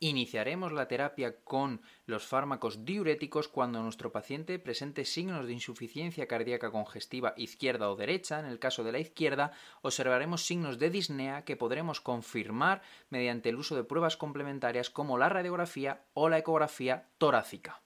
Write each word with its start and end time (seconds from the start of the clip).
Iniciaremos 0.00 0.70
la 0.70 0.86
terapia 0.86 1.40
con 1.42 1.80
los 2.06 2.24
fármacos 2.24 2.84
diuréticos 2.84 3.48
cuando 3.48 3.82
nuestro 3.82 4.12
paciente 4.12 4.60
presente 4.60 5.04
signos 5.04 5.46
de 5.46 5.52
insuficiencia 5.52 6.28
cardíaca 6.28 6.70
congestiva 6.70 7.34
izquierda 7.36 7.90
o 7.90 7.96
derecha. 7.96 8.38
En 8.38 8.46
el 8.46 8.60
caso 8.60 8.84
de 8.84 8.92
la 8.92 9.00
izquierda, 9.00 9.50
observaremos 9.82 10.46
signos 10.46 10.78
de 10.78 10.90
disnea 10.90 11.44
que 11.44 11.56
podremos 11.56 12.00
confirmar 12.00 12.82
mediante 13.10 13.48
el 13.48 13.56
uso 13.56 13.74
de 13.74 13.82
pruebas 13.82 14.16
complementarias 14.16 14.88
como 14.88 15.18
la 15.18 15.30
radiografía 15.30 16.04
o 16.14 16.28
la 16.28 16.38
ecografía 16.38 17.08
torácica. 17.18 17.82